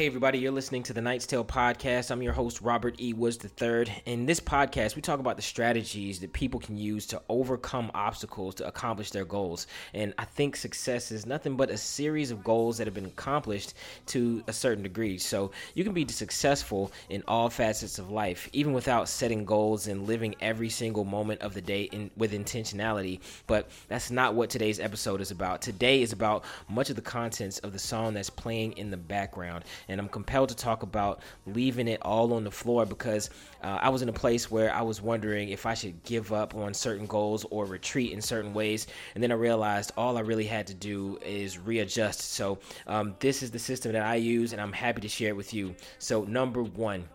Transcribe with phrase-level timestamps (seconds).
[0.00, 2.10] Hey, everybody, you're listening to the Knight's Tale podcast.
[2.10, 3.12] I'm your host, Robert E.
[3.12, 3.84] Woods III.
[4.06, 8.54] In this podcast, we talk about the strategies that people can use to overcome obstacles
[8.54, 9.66] to accomplish their goals.
[9.92, 13.74] And I think success is nothing but a series of goals that have been accomplished
[14.06, 15.18] to a certain degree.
[15.18, 20.06] So you can be successful in all facets of life, even without setting goals and
[20.06, 23.20] living every single moment of the day in, with intentionality.
[23.46, 25.60] But that's not what today's episode is about.
[25.60, 29.64] Today is about much of the contents of the song that's playing in the background
[29.90, 33.28] and I'm compelled to talk about leaving it all on the floor because
[33.62, 36.54] uh, I was in a place where I was wondering if I should give up
[36.54, 40.46] on certain goals or retreat in certain ways, and then I realized all I really
[40.46, 42.20] had to do is readjust.
[42.20, 45.36] So um, this is the system that I use, and I'm happy to share it
[45.36, 45.74] with you.
[45.98, 47.08] So number one,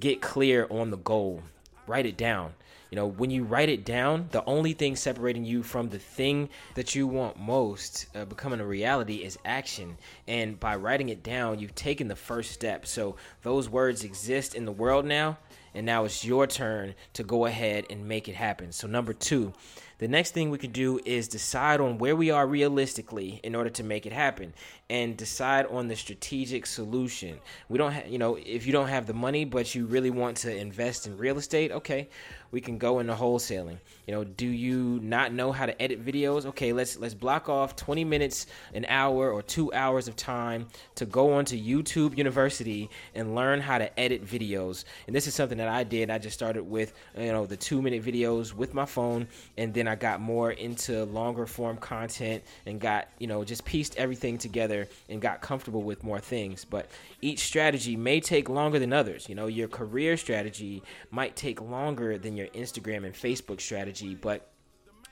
[0.00, 1.42] get clear on the goal.
[1.86, 2.54] Write it down.
[2.96, 6.48] You know, when you write it down, the only thing separating you from the thing
[6.76, 9.98] that you want most uh, becoming a reality is action.
[10.26, 12.86] And by writing it down, you've taken the first step.
[12.86, 15.36] So those words exist in the world now,
[15.76, 18.72] and now it's your turn to go ahead and make it happen.
[18.72, 19.52] So, number two,
[19.98, 23.70] the next thing we can do is decide on where we are realistically in order
[23.70, 24.52] to make it happen
[24.90, 27.38] and decide on the strategic solution.
[27.70, 30.36] We don't have, you know, if you don't have the money but you really want
[30.38, 32.10] to invest in real estate, okay,
[32.50, 33.78] we can go into wholesaling.
[34.06, 36.44] You know, do you not know how to edit videos?
[36.46, 41.06] Okay, let's let's block off 20 minutes, an hour or 2 hours of time to
[41.06, 44.84] go onto YouTube University and learn how to edit videos.
[45.06, 46.10] And this is something that I did.
[46.10, 49.94] I just started with, you know, the 2-minute videos with my phone and then I
[49.94, 55.20] got more into longer form content and got, you know, just pieced everything together and
[55.20, 56.64] got comfortable with more things.
[56.64, 56.88] But
[57.20, 59.28] each strategy may take longer than others.
[59.28, 64.50] You know, your career strategy might take longer than your Instagram and Facebook strategy, but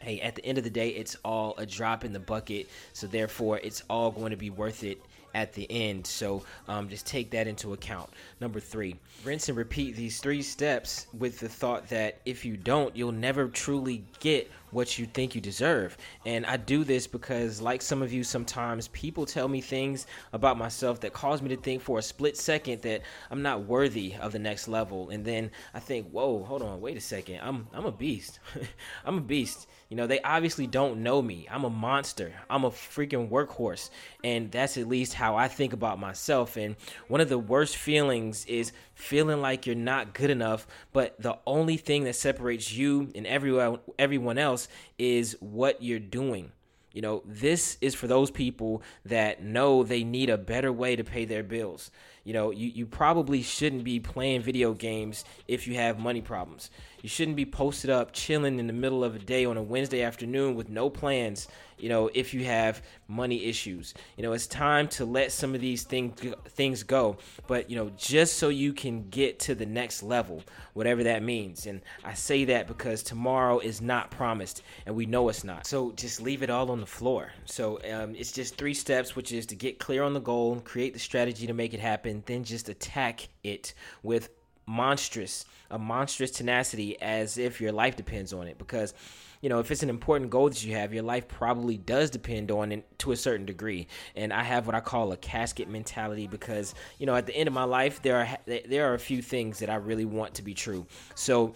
[0.00, 2.68] hey, at the end of the day, it's all a drop in the bucket.
[2.92, 5.00] So therefore, it's all going to be worth it
[5.34, 6.06] at the end.
[6.06, 8.08] So um, just take that into account.
[8.40, 12.94] Number three, rinse and repeat these three steps with the thought that if you don't,
[12.96, 15.96] you'll never truly get what you think you deserve.
[16.26, 20.58] And I do this because, like some of you, sometimes people tell me things about
[20.58, 24.32] myself that cause me to think for a split second that I'm not worthy of
[24.32, 25.10] the next level.
[25.10, 27.40] And then I think, whoa, hold on, wait a second.
[27.42, 28.40] I'm I'm a beast.
[29.04, 29.66] I'm a beast.
[29.90, 31.46] You know, they obviously don't know me.
[31.50, 32.32] I'm a monster.
[32.50, 33.90] I'm a freaking workhorse.
[34.24, 36.56] And that's at least how I think about myself.
[36.56, 36.74] And
[37.06, 41.76] one of the worst feelings is feeling like you're not good enough, but the only
[41.76, 44.68] thing that separates you and everyone everyone else
[44.98, 46.52] is what you're doing.
[46.92, 51.02] You know, this is for those people that know they need a better way to
[51.02, 51.90] pay their bills.
[52.24, 56.70] You know, you, you probably shouldn't be playing video games if you have money problems.
[57.02, 60.02] You shouldn't be posted up chilling in the middle of a day on a Wednesday
[60.02, 61.48] afternoon with no plans,
[61.78, 63.92] you know, if you have money issues.
[64.16, 67.90] You know, it's time to let some of these things things go, but you know,
[67.98, 70.42] just so you can get to the next level,
[70.72, 71.66] whatever that means.
[71.66, 75.66] And I say that because tomorrow is not promised and we know it's not.
[75.66, 77.32] So just leave it all on the floor.
[77.44, 80.94] So um, it's just three steps, which is to get clear on the goal, create
[80.94, 84.30] the strategy to make it happen, then just attack it with
[84.66, 88.58] monstrous a monstrous tenacity as if your life depends on it.
[88.58, 88.94] Because
[89.40, 92.50] you know if it's an important goal that you have your life probably does depend
[92.50, 93.88] on it to a certain degree.
[94.16, 97.48] And i have what i call a casket mentality because you know at the end
[97.48, 100.42] of my life there are there are a few things that i really want to
[100.42, 100.86] be true.
[101.14, 101.54] So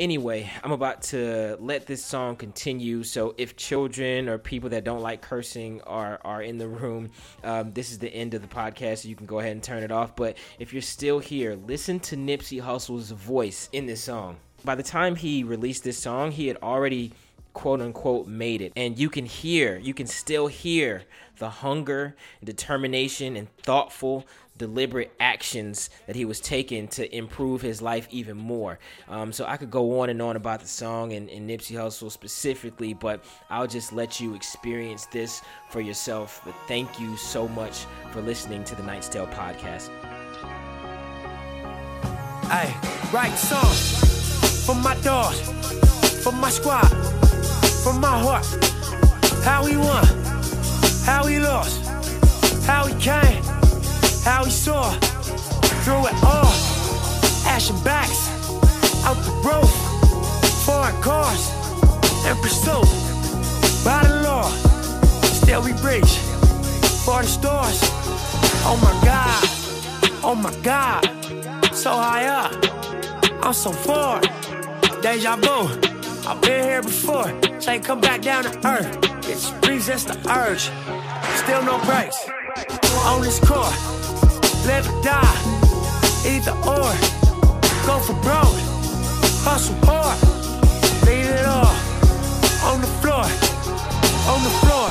[0.00, 3.02] Anyway, I'm about to let this song continue.
[3.02, 7.10] So if children or people that don't like cursing are are in the room,
[7.44, 9.00] um, this is the end of the podcast.
[9.00, 10.16] So you can go ahead and turn it off.
[10.16, 14.38] But if you're still here, listen to Nipsey Hussle's voice in this song.
[14.64, 17.12] By the time he released this song, he had already
[17.52, 18.72] quote unquote made it.
[18.76, 21.02] And you can hear, you can still hear
[21.38, 24.26] the hunger, determination, and thoughtful
[24.60, 28.78] deliberate actions that he was taking to improve his life even more.
[29.08, 32.12] Um, so I could go on and on about the song and, and Nipsey Hussle
[32.12, 35.40] specifically, but I'll just let you experience this
[35.70, 36.42] for yourself.
[36.44, 39.88] But thank you so much for listening to the Knight's Tale podcast.
[42.50, 42.74] Hey,
[43.12, 44.10] right song
[44.66, 45.34] for my dog,
[46.22, 46.86] for my squad,
[47.82, 48.46] for my heart.
[49.44, 50.06] How he won,
[51.04, 51.84] how he lost,
[52.66, 53.42] how he came
[54.24, 54.90] how he saw
[55.82, 56.52] through it all.
[57.46, 58.28] Ashen backs
[59.04, 59.70] out the roof,
[60.64, 61.50] foreign cars
[62.26, 62.88] in pursuit
[63.84, 64.48] by the law.
[65.22, 66.18] Still we reach
[67.04, 67.80] for the stars.
[68.62, 71.04] Oh my God, oh my God,
[71.74, 72.52] so high up,
[73.42, 74.20] I'm so far.
[75.02, 75.90] Deja vu.
[76.28, 77.49] I've been here before.
[77.70, 78.98] Say come back down to earth.
[79.30, 80.72] It resist the urge.
[81.38, 82.18] Still no brakes
[83.06, 83.74] on this core.
[84.66, 85.38] live or die.
[86.26, 86.90] Either or,
[87.86, 88.58] go for broke,
[89.46, 90.18] hustle hard,
[91.06, 91.76] leave it all
[92.72, 93.26] on the floor,
[94.32, 94.88] on the floor.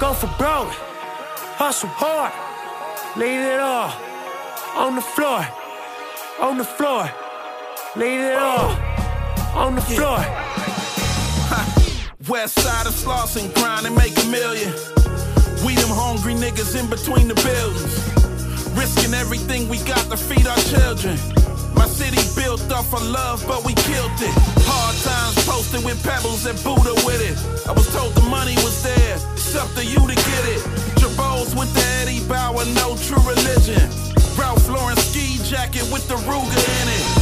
[0.00, 0.72] Go for broke,
[1.60, 2.32] hustle hard,
[3.18, 3.92] leave it all
[4.74, 5.46] on the floor,
[6.40, 7.10] on the floor,
[7.94, 8.70] leave it all
[9.54, 10.73] on the floor.
[12.28, 14.72] West side of Slauson, grind and make a million.
[15.64, 17.94] We them hungry niggas in between the buildings.
[18.76, 21.16] Risking everything we got to feed our children.
[21.74, 24.34] My city built off of love, but we killed it.
[24.66, 27.36] Hard times posted with pebbles and Buddha with it.
[27.68, 30.62] I was told the money was there, it's up to you to get it.
[30.98, 33.82] Jabos with the Eddie Bauer, no true religion.
[34.38, 37.13] Ralph Lauren ski jacket with the Ruger in it.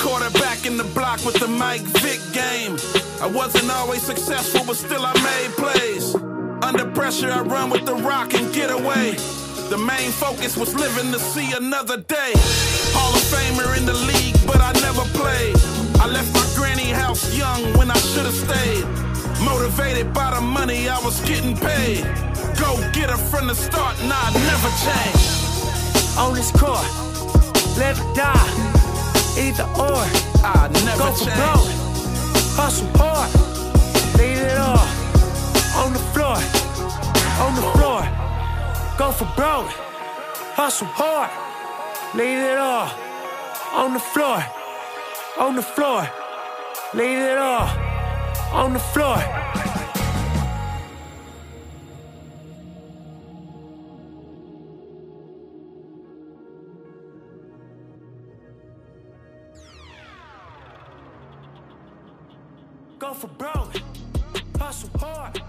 [0.00, 2.76] Quarterback in the block with the Mike Vick game.
[3.20, 6.14] I wasn't always successful, but still I made plays.
[6.62, 9.12] Under pressure, I run with the rock and get away.
[9.70, 12.32] The main focus was living to see another day.
[12.94, 15.56] Hall of Famer in the league, but I never played.
[16.00, 18.84] I left my granny house young when I should have stayed.
[19.44, 22.04] Motivated by the money I was getting paid.
[22.60, 25.24] Go get her from the start, nah, I never change.
[26.18, 26.86] On this court,
[27.78, 28.71] live or die.
[29.34, 30.04] Either or,
[30.44, 31.36] I never go for change.
[31.36, 31.68] broke,
[32.54, 33.30] hustle hard,
[34.18, 34.86] leave it all
[35.82, 36.36] on the floor,
[37.40, 38.02] on the floor.
[38.98, 39.72] Go for broke,
[40.54, 41.30] hustle hard,
[42.14, 42.90] leave it all
[43.72, 44.44] on the floor,
[45.38, 46.06] on the floor,
[46.92, 47.70] leave it all
[48.52, 49.16] on the floor.
[63.14, 63.76] For broke,
[64.58, 65.42] hustle hard.